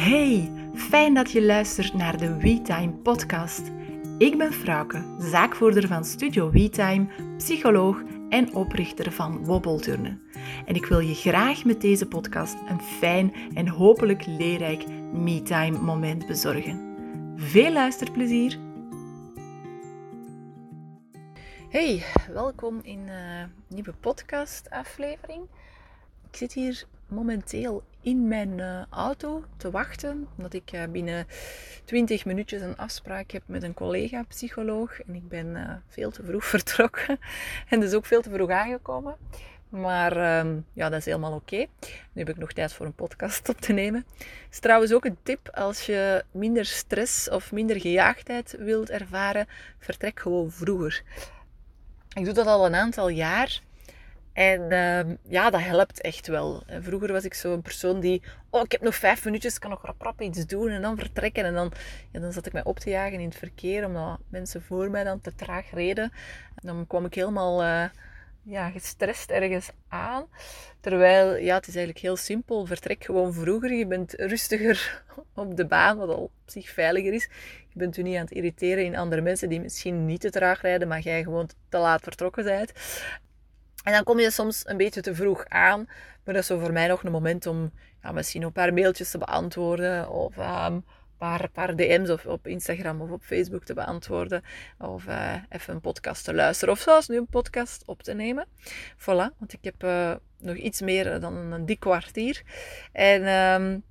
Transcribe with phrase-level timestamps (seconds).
[0.00, 3.62] Hey, fijn dat je luistert naar de WeTime podcast.
[4.18, 7.06] Ik ben Frauke, zaakvoerder van Studio WeTime,
[7.36, 10.22] psycholoog en oprichter van Wobbelturnen.
[10.66, 16.26] En ik wil je graag met deze podcast een fijn en hopelijk leerrijk MeTime moment
[16.26, 16.94] bezorgen.
[17.36, 18.58] Veel luisterplezier!
[21.68, 25.42] Hey, welkom in een nieuwe podcastaflevering.
[26.30, 30.28] Ik zit hier momenteel in mijn uh, auto te wachten.
[30.36, 31.26] Omdat ik uh, binnen
[31.84, 35.00] 20 minuutjes een afspraak heb met een collega-psycholoog.
[35.00, 37.18] En ik ben uh, veel te vroeg vertrokken.
[37.68, 39.16] En dus ook veel te vroeg aangekomen.
[39.68, 41.56] Maar um, ja, dat is helemaal oké.
[42.12, 44.04] Nu heb ik nog tijd voor een podcast op te nemen.
[44.18, 49.46] Het is trouwens ook een tip als je minder stress of minder gejaagdheid wilt ervaren.
[49.78, 51.02] Vertrek gewoon vroeger.
[52.12, 53.60] Ik doe dat al een aantal jaar.
[54.40, 56.62] En uh, ja, dat helpt echt wel.
[56.80, 59.82] Vroeger was ik zo'n persoon die, oh, ik heb nog vijf minuutjes, ik kan nog
[59.82, 61.44] rap, rap iets doen en dan vertrekken.
[61.44, 61.72] En dan,
[62.12, 65.04] ja, dan zat ik mij op te jagen in het verkeer, omdat mensen voor mij
[65.04, 66.12] dan te traag reden.
[66.54, 67.84] En dan kwam ik helemaal uh,
[68.42, 70.26] ja, gestrest ergens aan.
[70.80, 72.66] Terwijl, ja, het is eigenlijk heel simpel.
[72.66, 73.72] Vertrek gewoon vroeger.
[73.72, 77.28] Je bent rustiger op de baan, wat al op zich veiliger is.
[77.68, 80.60] Je bent u niet aan het irriteren in andere mensen die misschien niet te traag
[80.60, 82.72] rijden, maar jij gewoon te laat vertrokken bent.
[83.84, 85.84] En dan kom je soms een beetje te vroeg aan.
[86.24, 89.10] Maar dat is zo voor mij nog een moment om ja, misschien een paar mailtjes
[89.10, 90.08] te beantwoorden.
[90.08, 90.84] Of een
[91.18, 94.42] paar, paar DM's of op Instagram of op Facebook te beantwoorden.
[94.78, 96.74] Of uh, even een podcast te luisteren.
[96.74, 98.46] Of zelfs nu een podcast op te nemen.
[98.96, 102.42] Voilà, want ik heb uh, nog iets meer dan een dik kwartier.
[102.92, 103.82] En um,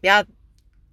[0.00, 0.24] ja,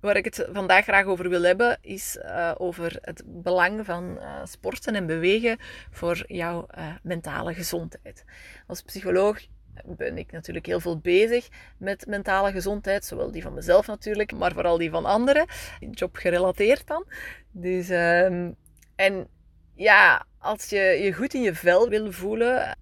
[0.05, 4.41] Waar ik het vandaag graag over wil hebben, is uh, over het belang van uh,
[4.43, 5.57] sporten en bewegen
[5.91, 8.25] voor jouw uh, mentale gezondheid.
[8.67, 9.39] Als psycholoog
[9.85, 14.53] ben ik natuurlijk heel veel bezig met mentale gezondheid, zowel die van mezelf natuurlijk, maar
[14.53, 15.45] vooral die van anderen,
[15.91, 17.05] job gerelateerd dan.
[17.51, 18.55] Dus, um,
[18.95, 19.27] en
[19.73, 22.77] ja, als je je goed in je vel wil voelen,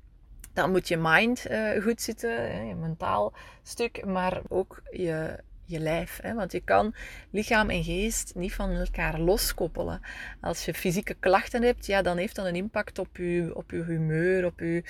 [0.53, 1.45] dan moet je mind
[1.81, 6.19] goed zitten, je mentaal stuk, maar ook je je lijf.
[6.21, 6.33] Hè?
[6.33, 6.95] Want je kan
[7.29, 10.01] lichaam en geest niet van elkaar loskoppelen.
[10.41, 13.83] Als je fysieke klachten hebt, ja, dan heeft dat een impact op je, op je
[13.83, 14.83] humeur, op je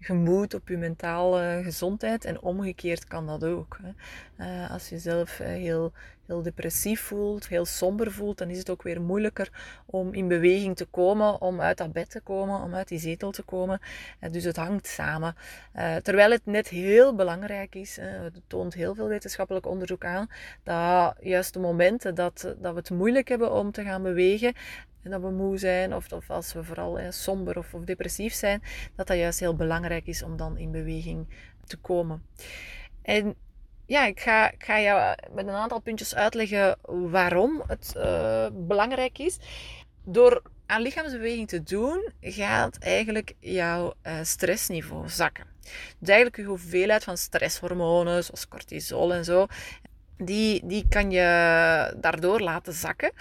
[0.00, 2.24] gemoed, op je mentale gezondheid.
[2.24, 3.78] En omgekeerd kan dat ook.
[3.82, 3.92] Hè?
[4.44, 5.92] Uh, als je zelf uh, heel,
[6.30, 9.50] heel depressief voelt, heel somber voelt, dan is het ook weer moeilijker
[9.86, 13.30] om in beweging te komen, om uit dat bed te komen, om uit die zetel
[13.30, 13.80] te komen.
[14.20, 15.34] Uh, dus het hangt samen.
[16.02, 20.30] terwijl het net heel belangrijk is, het toont heel veel wetenschappelijk onderzoek aan,
[20.62, 24.54] dat juist de momenten dat, dat we het moeilijk hebben om te gaan bewegen,
[25.02, 28.34] en dat we moe zijn, of, of als we vooral hè, somber of, of, depressief
[28.34, 28.62] zijn,
[28.96, 31.26] dat dat juist heel belangrijk is om dan in beweging
[31.66, 32.22] te komen.
[33.02, 33.34] En
[33.90, 36.76] ja, ik ga, ik jou met een aantal puntjes uitleggen
[37.10, 39.38] waarom het uh, belangrijk is.
[40.04, 45.46] Door aan lichaamsbeweging te doen, gaat eigenlijk jouw uh, stressniveau zakken.
[45.98, 49.46] Dus eigenlijk je hoeveelheid van stresshormonen, zoals cortisol en zo,
[50.16, 53.12] die, die kan je daardoor laten zakken.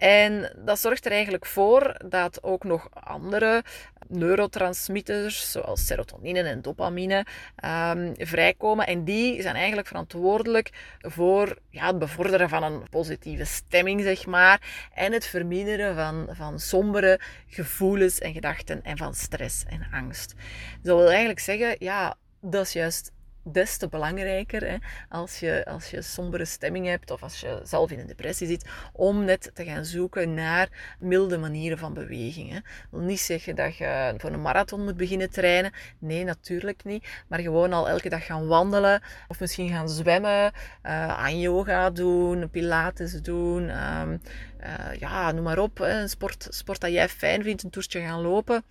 [0.00, 3.62] En dat zorgt er eigenlijk voor dat ook nog andere
[4.08, 7.26] neurotransmitters, zoals serotonine en dopamine,
[7.64, 8.86] um, vrijkomen.
[8.86, 14.88] En die zijn eigenlijk verantwoordelijk voor ja, het bevorderen van een positieve stemming, zeg maar.
[14.94, 20.34] En het verminderen van, van sombere gevoelens en gedachten en van stress en angst.
[20.82, 24.76] Dat wil eigenlijk zeggen, ja, dat is juist des te belangrijker hè,
[25.08, 28.68] als, je, als je sombere stemming hebt of als je zelf in een depressie zit,
[28.92, 32.50] om net te gaan zoeken naar milde manieren van beweging.
[32.52, 32.58] Hè.
[32.90, 35.72] Wil niet zeggen dat je voor een marathon moet beginnen trainen.
[35.98, 37.08] Nee, natuurlijk niet.
[37.28, 40.52] Maar gewoon al elke dag gaan wandelen of misschien gaan zwemmen,
[40.86, 43.68] uh, aan yoga doen, pilates doen.
[44.00, 44.20] Um,
[44.60, 45.78] uh, ja, noem maar op.
[45.78, 48.64] Een sport, sport dat jij fijn vindt, een toertje gaan lopen.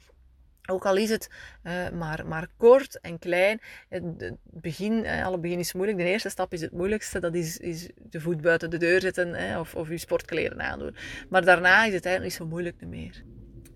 [0.69, 1.30] Ook al is het
[1.63, 3.62] uh, maar, maar kort en klein.
[3.90, 5.97] Het, begin, uh, alle begin is moeilijk.
[5.97, 7.19] De eerste stap is het moeilijkste.
[7.19, 10.95] Dat is, is de voet buiten de deur zetten hè, of, of je sportkleren aandoen.
[11.30, 13.24] Maar daarna is het eigenlijk niet zo moeilijk meer.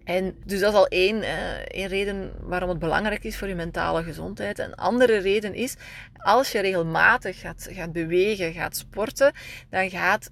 [0.03, 3.55] En dus dat is al één, uh, één reden waarom het belangrijk is voor je
[3.55, 4.59] mentale gezondheid.
[4.59, 5.75] Een andere reden is,
[6.17, 9.31] als je regelmatig gaat, gaat bewegen, gaat sporten,
[9.69, 10.31] dan gaat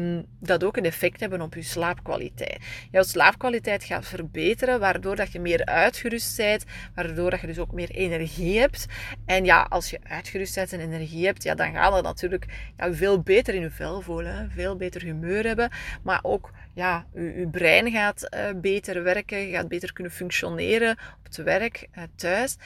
[0.00, 2.58] um, dat ook een effect hebben op je slaapkwaliteit.
[2.90, 6.64] Jouw slaapkwaliteit gaat verbeteren, waardoor dat je meer uitgerust bent,
[6.94, 8.86] waardoor dat je dus ook meer energie hebt.
[9.26, 12.46] En ja, als je uitgerust bent en energie hebt, ja, dan gaat dat natuurlijk
[12.76, 15.70] veel beter in je vel voelen, veel beter humeur hebben,
[16.02, 21.24] maar ook ja, je, brein gaat uh, beter werken, je gaat beter kunnen functioneren op
[21.24, 22.56] het werk, uh, thuis.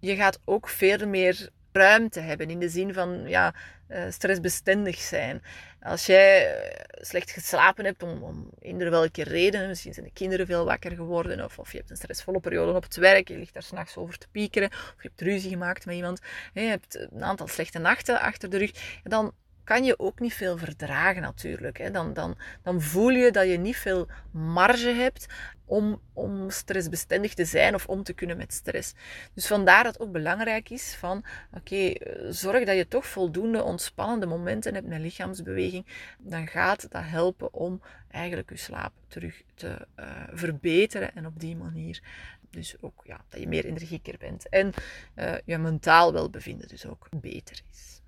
[0.00, 3.54] Je gaat ook veel meer ruimte hebben in de zin van, ja,
[3.88, 5.42] uh, stressbestendig zijn.
[5.82, 6.56] Als jij
[6.92, 11.44] slecht geslapen hebt, om, om eender welke reden, misschien zijn de kinderen veel wakker geworden,
[11.44, 14.18] of, of je hebt een stressvolle periode op het werk, je ligt daar s'nachts over
[14.18, 16.20] te piekeren, of je hebt ruzie gemaakt met iemand,
[16.52, 19.32] je hebt een aantal slechte nachten achter de rug, dan
[19.70, 21.92] kan je ook niet veel verdragen natuurlijk.
[21.92, 25.26] Dan, dan, dan voel je dat je niet veel marge hebt
[25.64, 28.94] om, om stressbestendig te zijn of om te kunnen met stress.
[29.34, 31.92] Dus vandaar dat het ook belangrijk is van, oké,
[32.28, 35.86] zorg dat je toch voldoende ontspannende momenten hebt met lichaamsbeweging.
[36.18, 41.56] Dan gaat dat helpen om eigenlijk je slaap terug te uh, verbeteren en op die
[41.56, 42.02] manier
[42.50, 44.72] dus ook ja, dat je meer energieker bent en
[45.16, 47.99] uh, je mentaal welbevinden dus ook beter is.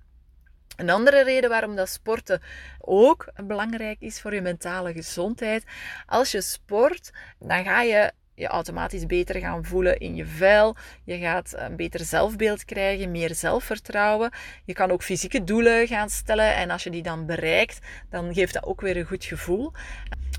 [0.75, 2.41] Een andere reden waarom dat sporten
[2.79, 5.63] ook belangrijk is voor je mentale gezondheid.
[6.05, 10.75] Als je sport, dan ga je je automatisch beter gaan voelen in je vel.
[11.03, 14.31] Je gaat een beter zelfbeeld krijgen, meer zelfvertrouwen.
[14.65, 17.79] Je kan ook fysieke doelen gaan stellen en als je die dan bereikt,
[18.09, 19.71] dan geeft dat ook weer een goed gevoel.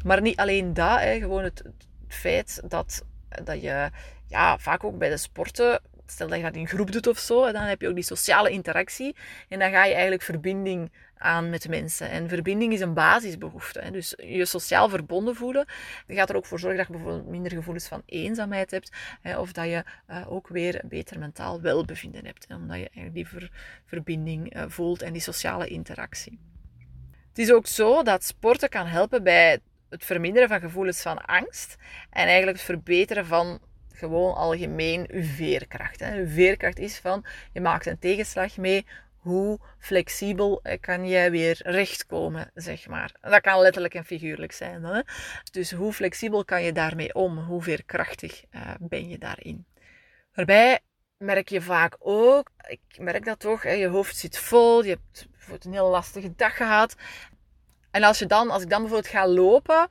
[0.05, 3.05] Maar niet alleen dat, gewoon het, het feit dat,
[3.45, 3.91] dat je
[4.27, 5.81] ja, vaak ook bij de sporten
[6.15, 8.51] stel dat je dat in groep doet of zo, dan heb je ook die sociale
[8.51, 9.17] interactie.
[9.49, 12.11] En dan ga je eigenlijk verbinding aan met mensen.
[12.11, 13.81] En verbinding is een basisbehoefte.
[13.81, 13.91] Hè.
[13.91, 15.67] Dus je sociaal verbonden voelen,
[16.07, 18.91] dat gaat er ook voor zorgen dat je bijvoorbeeld minder gevoelens van eenzaamheid hebt.
[19.21, 22.45] Hè, of dat je uh, ook weer een beter mentaal welbevinden hebt.
[22.49, 23.51] Hè, omdat je eigenlijk die ver,
[23.87, 26.39] verbinding uh, voelt en die sociale interactie.
[27.29, 31.77] Het is ook zo dat sporten kan helpen bij het verminderen van gevoelens van angst.
[32.11, 33.61] En eigenlijk het verbeteren van
[33.95, 36.01] gewoon algemeen veerkracht.
[36.01, 36.29] Hè.
[36.29, 38.87] Veerkracht is van, je maakt een tegenslag mee,
[39.17, 43.15] hoe flexibel eh, kan jij weer rechtkomen, zeg maar.
[43.21, 44.85] Dat kan letterlijk en figuurlijk zijn.
[44.85, 45.01] Hè?
[45.53, 47.39] Dus hoe flexibel kan je daarmee om?
[47.39, 49.67] Hoe veerkrachtig uh, ben je daarin?
[50.33, 50.81] Daarbij
[51.17, 54.99] merk je vaak ook, ik merk dat toch, hè, je hoofd zit vol, je
[55.39, 56.97] hebt een heel lastige dag gehad.
[57.91, 59.89] En als, je dan, als ik dan bijvoorbeeld ga lopen,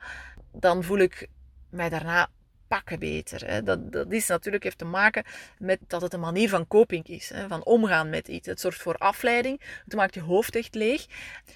[0.52, 1.28] dan voel ik
[1.70, 2.28] mij daarna
[2.74, 3.46] pakken beter.
[3.46, 3.62] Hè.
[3.62, 5.24] Dat, dat is natuurlijk heeft te maken
[5.58, 8.46] met dat het een manier van coping is, hè, van omgaan met iets.
[8.46, 11.06] Het zorgt voor afleiding, het maakt je hoofd echt leeg.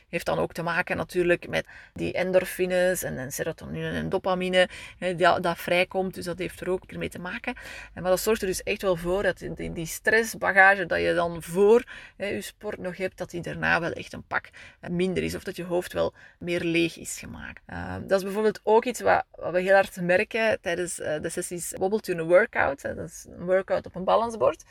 [0.08, 4.68] Heeft dan ook te maken natuurlijk met die endorfines en, en serotonine en dopamine
[4.98, 7.54] hè, die, dat vrijkomt, dus dat heeft er ook mee te maken.
[7.94, 11.14] En, maar dat zorgt er dus echt wel voor dat die, die stressbagage dat je
[11.14, 11.84] dan voor
[12.16, 14.50] je sport nog hebt, dat die daarna wel echt een pak
[14.90, 17.62] minder is of dat je hoofd wel meer leeg is gemaakt.
[17.70, 21.72] Uh, dat is bijvoorbeeld ook iets wat, wat we heel hard merken tijdens de sessies
[21.76, 22.82] Wobble Tune Workout.
[22.82, 24.64] Dat is een workout op een balansbord.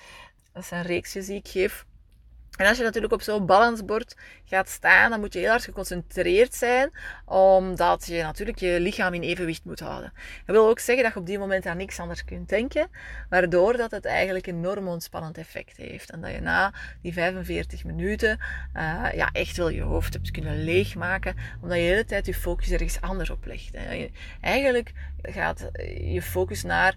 [0.54, 1.86] Dat zijn reeksjes die ik geef
[2.58, 4.16] en als je natuurlijk op zo'n balansbord
[4.46, 6.92] gaat staan, dan moet je heel hard geconcentreerd zijn,
[7.26, 10.14] omdat je natuurlijk je lichaam in evenwicht moet houden.
[10.46, 12.88] Dat wil ook zeggen dat je op die moment aan niks anders kunt denken,
[13.30, 16.10] waardoor dat het eigenlijk een enorm ontspannend effect heeft.
[16.10, 18.40] En dat je na die 45 minuten
[18.76, 22.34] uh, ja, echt wel je hoofd hebt kunnen leegmaken, omdat je de hele tijd je
[22.34, 23.76] focus ergens anders op legt.
[24.42, 26.96] Eigenlijk gaat je focus naar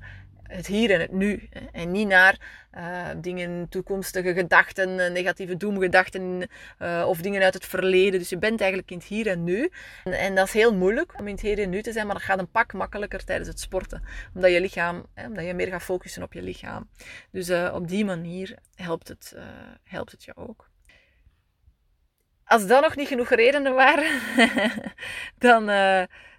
[0.51, 1.49] het hier en het nu.
[1.73, 2.39] En niet naar
[2.75, 6.49] uh, dingen, toekomstige gedachten, eh, negatieve doemgedachten
[6.79, 8.19] uh, of dingen uit het verleden.
[8.19, 9.71] Dus je bent eigenlijk in het hier en nu.
[10.05, 12.25] En, dat is heel moeilijk om in het hier en nu te zijn, maar dat
[12.25, 14.03] gaat een pak makkelijker tijdens het sporten.
[14.35, 16.89] Omdat je lichaam, hè, omdat je meer gaat focussen op je lichaam.
[17.31, 19.37] Dus op die manier helpt het,
[19.85, 20.69] helpt het je ook.
[22.45, 24.21] Als dat nog niet genoeg redenen waren,
[25.39, 25.67] dan,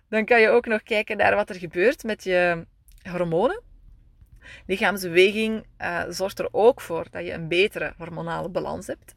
[0.09, 2.65] dan kan je ook nog kijken naar wat er gebeurt met je
[3.09, 3.69] hormonen.
[4.65, 9.13] Lichaamsbeweging uh, zorgt er ook voor dat je een betere hormonale balans hebt.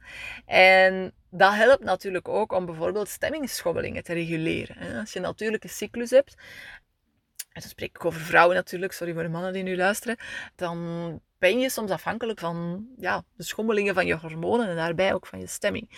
[0.46, 4.98] En dat helpt natuurlijk ook om bijvoorbeeld stemmingsschommelingen te reguleren.
[4.98, 6.34] Als je een natuurlijke cyclus hebt,
[7.54, 10.16] en dan spreek ik over vrouwen natuurlijk, sorry voor de mannen die nu luisteren,
[10.54, 15.26] dan ben je soms afhankelijk van ja, de schommelingen van je hormonen en daarbij ook
[15.26, 15.90] van je stemming.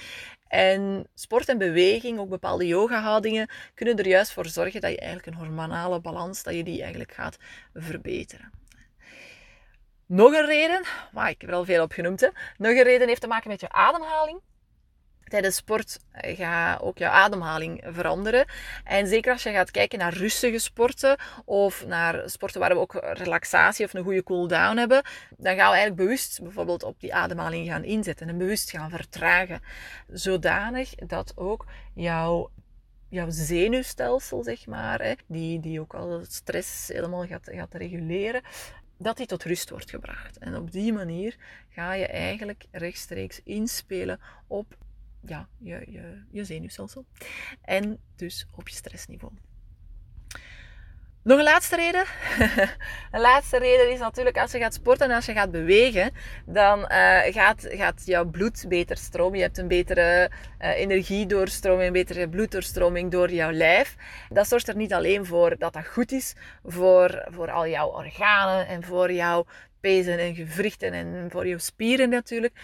[0.49, 5.27] En sport en beweging, ook bepaalde yoga-houdingen, kunnen er juist voor zorgen dat je eigenlijk
[5.29, 7.37] een hormonale balans, dat je die eigenlijk gaat
[7.75, 8.51] verbeteren.
[10.07, 10.83] Nog een reden,
[11.13, 12.21] maar ik heb er al veel op genoemd,
[12.57, 14.41] nog een reden heeft te maken met je ademhaling.
[15.25, 18.47] Tijdens sport eh, gaat ook jouw ademhaling veranderen.
[18.85, 22.95] En zeker als je gaat kijken naar rustige sporten of naar sporten waar we ook
[22.95, 25.03] relaxatie of een goede cool-down hebben,
[25.37, 29.63] dan gaan we eigenlijk bewust bijvoorbeeld op die ademhaling gaan inzetten en bewust gaan vertragen.
[30.09, 32.51] Zodanig dat ook jouw
[33.09, 38.43] jouw zenuwstelsel, zeg maar, hè, die, die ook al stress helemaal gaat, gaat reguleren,
[38.99, 40.39] dat die tot rust wordt gebracht.
[40.39, 41.37] En op die manier
[41.69, 44.77] ga je eigenlijk rechtstreeks inspelen op
[45.21, 47.05] ja, je, je, je zenuwstelsel.
[47.61, 49.33] En dus op je stressniveau.
[51.27, 52.05] Nog een laatste reden.
[53.13, 56.11] een laatste reden is natuurlijk als je gaat sporten en als je gaat bewegen,
[56.45, 59.39] dan uh, gaat, gaat jouw bloed beter stromen.
[59.39, 60.31] Je hebt een betere
[60.61, 63.97] uh, energiedoorstroming, een betere bloeddoorstroming door jouw lijf.
[64.29, 68.67] Dat zorgt er niet alleen voor dat dat goed is voor, voor al jouw organen
[68.67, 69.47] en voor jouw
[69.81, 72.55] pezen en gewrichten en voor jouw spieren natuurlijk.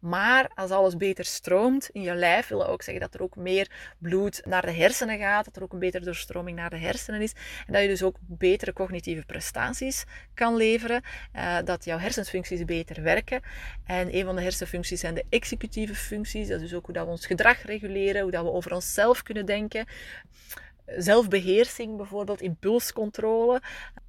[0.00, 3.70] Maar als alles beter stroomt in je lijf, wil ook zeggen dat er ook meer
[3.98, 7.32] bloed naar de hersenen gaat, dat er ook een betere doorstroming naar de hersenen is.
[7.66, 11.02] En dat je dus ook betere cognitieve prestaties kan leveren,
[11.36, 13.40] uh, dat jouw hersenfuncties beter werken.
[13.86, 17.04] En een van de hersenfuncties zijn de executieve functies, dat is dus ook hoe dat
[17.04, 19.86] we ons gedrag reguleren, hoe dat we over onszelf kunnen denken
[20.96, 23.62] zelfbeheersing bijvoorbeeld, impulscontrole.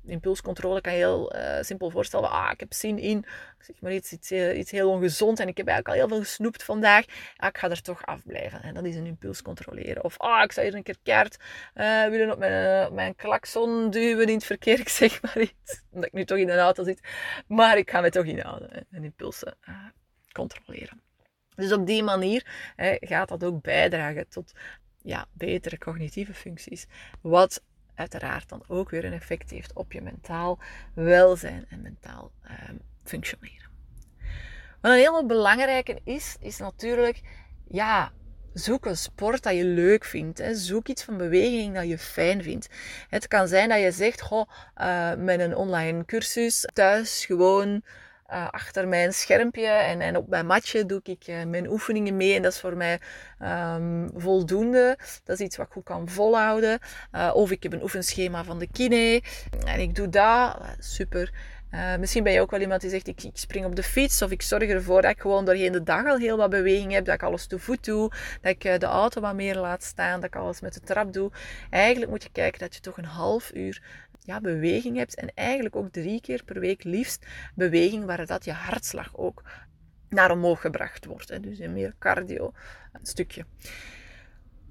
[0.05, 2.29] Impulscontrole kan je heel uh, simpel voorstellen.
[2.29, 3.25] Ah, ik heb zin in,
[3.59, 6.25] zeg maar iets, iets, eh, iets, heel ongezond en ik heb eigenlijk al heel veel
[6.25, 7.05] gesnoept vandaag.
[7.36, 8.62] Ah, ik ga er toch afblijven.
[8.62, 10.03] En dat is een impuls controleren.
[10.03, 11.38] Of ah, ik zou hier een keer keert
[11.75, 14.79] uh, willen op mijn, mijn klakson duwen in het verkeer.
[14.89, 15.83] Ik zeg maar iets.
[15.91, 17.07] Omdat ik nu toch in een auto zit.
[17.48, 18.88] Maar ik ga me toch inhouden.
[18.91, 19.57] En impulsen
[20.31, 21.01] controleren.
[21.55, 24.51] Dus op die manier hè, gaat dat ook bijdragen tot
[25.01, 26.87] ja, betere cognitieve functies.
[27.21, 27.63] Wat
[27.95, 30.59] uiteraard dan ook weer een effect heeft op je mentaal
[30.93, 33.69] welzijn en mentaal ehm, functioneren.
[34.81, 37.21] Wat een heel belangrijke is, is natuurlijk,
[37.67, 38.11] ja,
[38.53, 40.37] zoek een sport dat je leuk vindt.
[40.37, 40.55] Hè.
[40.55, 42.69] Zoek iets van beweging dat je fijn vindt.
[43.09, 47.83] Het kan zijn dat je zegt, goh, uh, met een online cursus thuis gewoon
[48.31, 52.36] uh, achter mijn schermpje en, en op mijn matje doe ik uh, mijn oefeningen mee.
[52.36, 53.00] En dat is voor mij
[53.75, 54.98] um, voldoende.
[55.24, 56.79] Dat is iets wat ik goed kan volhouden.
[57.15, 59.21] Uh, of ik heb een oefenschema van de kine
[59.65, 60.57] en ik doe dat.
[60.79, 61.31] Super.
[62.00, 64.31] Misschien ben je ook wel iemand die zegt, ik, ik, spring op de fiets of
[64.31, 67.15] ik zorg ervoor dat ik gewoon doorheen de dag al heel wat beweging heb, dat
[67.15, 70.36] ik alles te voet doe, dat ik de auto wat meer laat staan, dat ik
[70.36, 71.31] alles met de trap doe.
[71.69, 73.81] Eigenlijk moet je kijken dat je toch een half uur
[74.19, 75.15] ja, beweging hebt.
[75.15, 79.43] En eigenlijk ook drie keer per week liefst beweging waar dat je hartslag ook
[80.09, 81.29] naar omhoog gebracht wordt.
[81.29, 81.39] Hè.
[81.39, 82.53] Dus een meer cardio
[83.01, 83.45] stukje.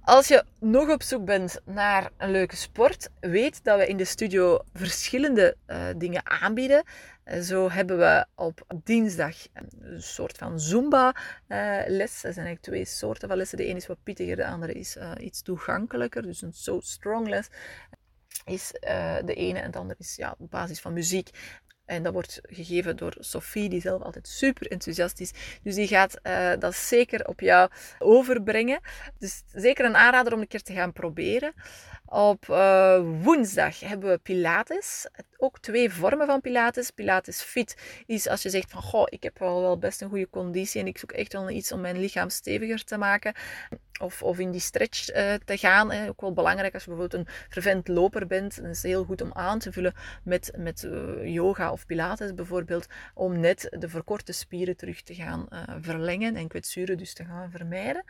[0.00, 4.04] Als je nog op zoek bent naar een leuke sport, weet dat we in de
[4.04, 6.82] studio verschillende uh, dingen aanbieden.
[7.24, 11.88] Uh, zo hebben we op dinsdag een soort van Zumba-les.
[11.88, 13.58] Uh, er zijn eigenlijk twee soorten van lessen.
[13.58, 16.22] De ene is wat pittiger, de andere is iets toegankelijker.
[16.22, 17.48] Dus een So Strong les
[18.44, 21.30] is uh, de ene en de andere is ja, op basis van muziek.
[21.88, 25.32] En dat wordt gegeven door Sophie, die zelf altijd super enthousiast is.
[25.62, 28.80] Dus die gaat uh, dat zeker op jou overbrengen.
[29.18, 31.52] Dus zeker een aanrader om een keer te gaan proberen.
[32.10, 35.06] Op uh, woensdag hebben we Pilates.
[35.36, 36.90] Ook twee vormen van Pilates.
[36.90, 37.76] Pilates Fit
[38.06, 40.86] is als je zegt van, goh, ik heb wel, wel best een goede conditie en
[40.86, 43.34] ik zoek echt wel iets om mijn lichaam steviger te maken.
[44.00, 45.90] Of, of in die stretch uh, te gaan.
[45.92, 46.08] Hè.
[46.08, 48.60] Ook wel belangrijk als je bijvoorbeeld een vervent loper bent.
[48.60, 50.88] Is het heel goed om aan te vullen met, met
[51.24, 52.86] yoga of Pilates bijvoorbeeld.
[53.14, 55.48] Om net de verkorte spieren terug te gaan
[55.80, 58.04] verlengen en kwetsuren dus te gaan vermijden.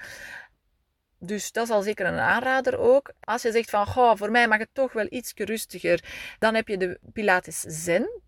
[1.19, 3.13] Dus dat is al zeker een aanrader ook.
[3.21, 6.05] Als je zegt van, goh, voor mij mag het toch wel iets rustiger,
[6.39, 8.23] dan heb je de Pilates Zen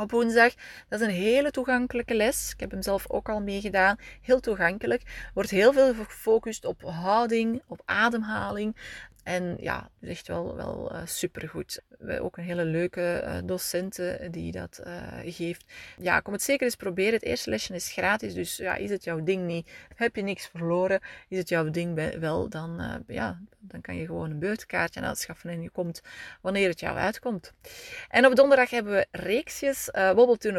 [0.00, 0.54] op woensdag.
[0.88, 2.52] Dat is een hele toegankelijke les.
[2.52, 3.96] Ik heb hem zelf ook al meegedaan.
[4.20, 5.30] Heel toegankelijk.
[5.34, 8.76] Wordt heel veel gefocust op houding, op ademhaling.
[9.24, 11.82] En ja, echt wel, wel uh, supergoed.
[11.98, 15.64] We ook een hele leuke uh, docenten die dat uh, geeft.
[15.98, 17.12] Ja, kom het zeker eens proberen.
[17.12, 20.46] Het eerste lesje is gratis, dus ja, is het jouw ding niet, heb je niks
[20.46, 21.00] verloren.
[21.28, 25.62] Is het jouw ding wel, dan, ja, dan kan je gewoon een beurtkaartje aanschaffen en
[25.62, 26.02] je komt
[26.40, 27.52] wanneer het jou uitkomt.
[28.08, 29.88] En op donderdag hebben we reeksjes.
[29.92, 30.10] Uh,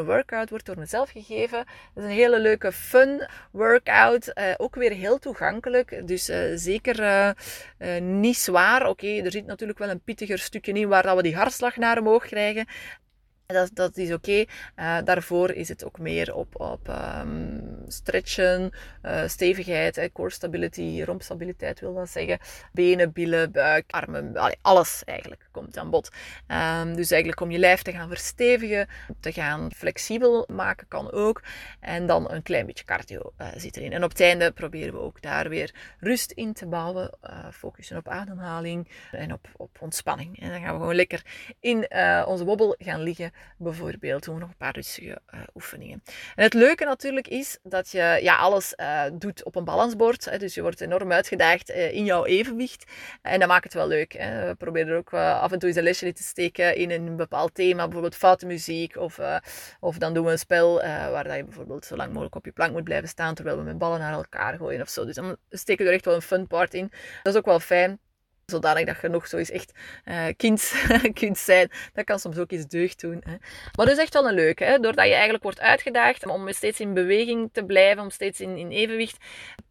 [0.06, 1.66] Workout wordt door mezelf gegeven.
[1.94, 4.34] Dat is een hele leuke fun workout.
[4.58, 7.36] ook weer heel toegankelijk, dus zeker
[8.02, 11.36] niet zwaar Oké, er zit natuurlijk wel een pittiger stukje in waar dat we die
[11.36, 12.66] hartslag naar omhoog krijgen.
[13.52, 14.46] Dat, dat is oké.
[14.76, 16.88] Eh, daarvoor is het ook meer op, op
[17.22, 18.72] um, stretchen,
[19.04, 22.40] uh, stevigheid, eh, core stability, rompstabiliteit wil dat zeggen.
[22.72, 26.10] Benen, billen, buik, armen, alles eigenlijk komt aan bod.
[26.48, 28.88] Um, dus eigenlijk om je lijf te gaan verstevigen,
[29.20, 31.42] te gaan flexibel maken kan ook.
[31.80, 33.94] En dan een klein beetje cardio uh, zit erin.
[33.94, 37.10] En op het einde proberen we ook daar weer rust in te bouwen.
[37.52, 40.40] focussen op ademhaling en op, op ontspanning.
[40.40, 41.26] En dan gaan we gewoon lekker
[41.60, 41.88] in
[42.26, 44.24] onze wobbel gaan liggen bijvoorbeeld.
[44.24, 46.04] Doen we nog een paar rustige uh, oefeningen.
[46.36, 50.26] En het leuke natuurlijk is dat je ja, alles uh, doet op een balansbord.
[50.26, 52.92] Hè, dus je wordt enorm uitgedaagd uh, in jouw evenwicht.
[53.22, 54.14] En dat maakt het wel leuk.
[54.14, 57.84] We proberen ook af en toe eens een lesje te steken in een bepaald thema.
[57.84, 58.98] Bijvoorbeeld foute muziek.
[58.98, 59.20] Of,
[59.80, 62.52] of dan doen we een spel waar dat je bijvoorbeeld zo lang mogelijk op je
[62.52, 63.36] plank moet blijven staan.
[63.36, 65.06] Terwijl we met ballen naar elkaar gooien of zo.
[65.06, 66.92] Dus dan steken we er echt wel een fun part in.
[67.24, 68.00] Dat is ook wel fijn
[68.52, 69.74] zodanig dat je nog zo eens echt
[70.06, 70.74] uh, kind
[71.22, 71.72] kunt zijn.
[71.94, 73.22] Dat kan soms ook eens deugd doen.
[73.26, 73.36] Hè.
[73.76, 76.94] Maar dat is echt wel een leuke, doordat je eigenlijk wordt uitgedaagd om steeds in
[76.94, 79.18] beweging te blijven, om steeds in, in evenwicht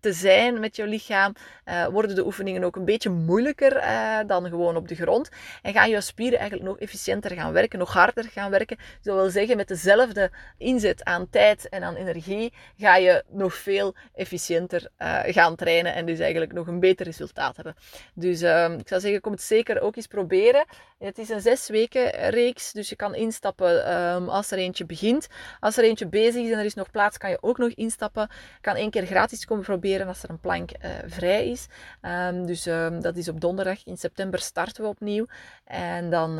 [0.00, 1.32] te zijn met je lichaam,
[1.64, 5.28] uh, worden de oefeningen ook een beetje moeilijker uh, dan gewoon op de grond.
[5.62, 8.76] En gaan je spieren eigenlijk nog efficiënter gaan werken, nog harder gaan werken.
[9.02, 13.94] Dat wil zeggen, met dezelfde inzet aan tijd en aan energie ga je nog veel
[14.14, 14.88] efficiënter
[15.26, 17.74] gaan trainen en dus eigenlijk nog een beter resultaat hebben.
[18.14, 20.64] Dus ehm, ik zou zeggen, kom het zeker ook eens proberen.
[20.98, 25.26] Het is een zes weken reeks, dus je kan instappen um, als er eentje begint.
[25.60, 28.28] Als er eentje bezig is en er is nog plaats, kan je ook nog instappen.
[28.30, 31.66] Je kan één keer gratis komen proberen als er een plank uh, vrij is.
[32.02, 32.62] Um, dus
[33.00, 33.84] dat is op donderdag.
[33.84, 35.26] In september starten we opnieuw.
[35.64, 36.38] En dan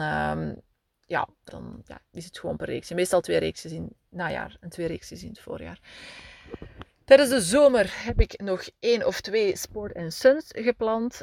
[1.11, 2.91] ja, dan ja, is het gewoon per reeks.
[2.91, 5.81] Meestal twee reeksen in het najaar en twee reeksen in het voorjaar.
[7.05, 11.23] Tijdens de zomer heb ik nog één of twee Sport and Suns gepland.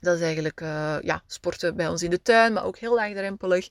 [0.00, 3.68] Dat is eigenlijk uh, ja, sporten bij ons in de tuin, maar ook heel laagdrempelig.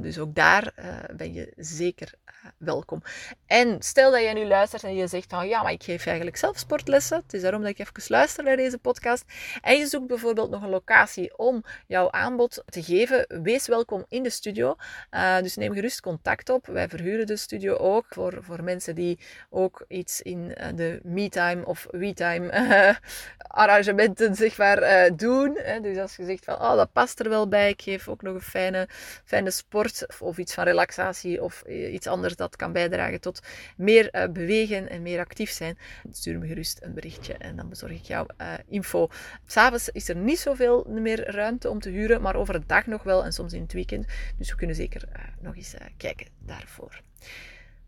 [0.00, 2.14] Dus ook daar uh, ben je zeker
[2.58, 3.02] welkom.
[3.46, 6.36] En stel dat jij nu luistert en je zegt van ja, maar ik geef eigenlijk
[6.36, 7.16] zelf sportlessen.
[7.16, 9.24] Het is daarom dat ik even luister naar deze podcast.
[9.60, 13.42] En je zoekt bijvoorbeeld nog een locatie om jouw aanbod te geven.
[13.42, 14.76] Wees welkom in de studio.
[15.10, 16.66] Uh, dus neem gerust contact op.
[16.66, 19.18] Wij verhuren de studio ook voor, voor mensen die
[19.50, 22.94] ook iets in uh, de me-time of we-time uh,
[23.38, 25.58] arrangementen zeg maar, doen.
[25.82, 27.68] Dus als je zegt van oh, dat past er wel bij.
[27.68, 28.88] Ik geef ook nog een fijne,
[29.24, 33.40] fijne sport of iets van relaxatie of iets anders dat kan bijdragen tot
[33.76, 35.78] meer uh, bewegen en meer actief zijn,
[36.10, 39.08] stuur me gerust een berichtje en dan bezorg ik jou uh, info.
[39.46, 43.02] S'avonds is er niet zoveel meer ruimte om te huren, maar over de dag nog
[43.02, 44.06] wel en soms in het weekend.
[44.38, 47.00] Dus we kunnen zeker uh, nog eens kijken daarvoor.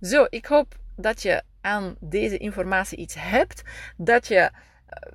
[0.00, 3.62] Zo, ik hoop dat je aan deze informatie iets hebt,
[3.97, 4.50] dat je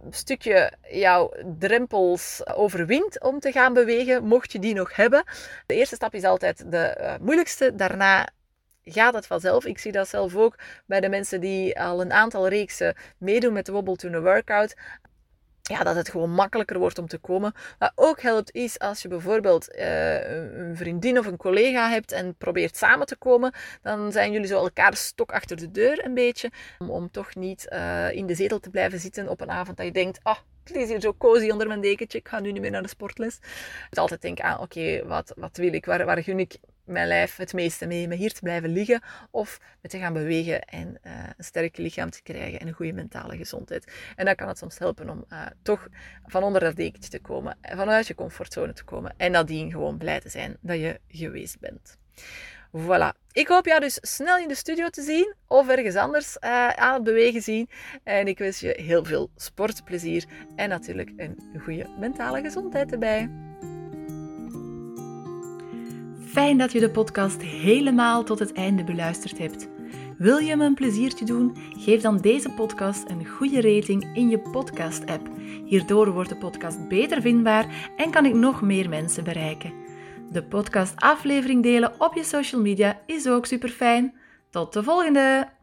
[0.03, 5.23] een stukje jouw drempels overwint om te gaan bewegen, mocht je die nog hebben.
[5.65, 7.75] De eerste stap is altijd de moeilijkste.
[7.75, 8.27] Daarna
[8.83, 9.65] gaat het vanzelf.
[9.65, 13.65] Ik zie dat zelf ook bij de mensen die al een aantal reeksen meedoen met
[13.65, 14.75] de Wobble to a Workout.
[15.61, 17.53] Ja, dat het gewoon makkelijker wordt om te komen.
[17.79, 22.35] Wat ook helpt is als je bijvoorbeeld uh, een vriendin of een collega hebt en
[22.35, 26.51] probeert samen te komen, dan zijn jullie zo elkaar stok achter de deur een beetje.
[26.87, 29.91] Om, toch niet uh, in de zetel te blijven zitten op een avond dat je
[29.91, 32.71] denkt, ah, het is hier zo cozy onder mijn dekentje, ik ga nu niet meer
[32.71, 33.39] naar de sportles.
[33.89, 36.57] Dus altijd denken aan, oké, wat, wat wil ik, waar, waar gun ik
[36.91, 39.01] mijn lijf het meeste mee, met hier te blijven liggen
[39.31, 42.93] of met te gaan bewegen en uh, een sterke lichaam te krijgen en een goede
[42.93, 43.91] mentale gezondheid.
[44.15, 45.87] En dan kan het soms helpen om uh, toch
[46.25, 50.19] van onder dat dekentje te komen, vanuit je comfortzone te komen en nadien gewoon blij
[50.19, 51.97] te zijn dat je geweest bent.
[52.77, 53.19] Voilà.
[53.31, 57.03] Ik hoop jou dus snel in de studio te zien of ergens anders aan het
[57.03, 57.69] bewegen zien.
[58.03, 60.25] En ik wens je heel veel sportplezier
[60.55, 63.29] en natuurlijk een goede mentale gezondheid erbij.
[66.31, 69.67] Fijn dat je de podcast helemaal tot het einde beluisterd hebt.
[70.17, 71.55] Wil je me een pleziertje doen?
[71.77, 75.29] Geef dan deze podcast een goede rating in je podcast-app.
[75.65, 79.73] Hierdoor wordt de podcast beter vindbaar en kan ik nog meer mensen bereiken.
[80.31, 84.13] De podcast-aflevering delen op je social media is ook super fijn.
[84.49, 85.60] Tot de volgende!